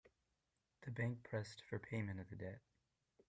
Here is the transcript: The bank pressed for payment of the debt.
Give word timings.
The 0.81 0.89
bank 0.89 1.21
pressed 1.21 1.61
for 1.69 1.77
payment 1.77 2.19
of 2.19 2.27
the 2.31 2.35
debt. 2.35 2.61